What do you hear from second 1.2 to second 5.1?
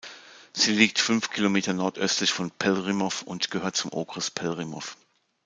Kilometer nordöstlich von Pelhřimov und gehört zum Okres Pelhřimov.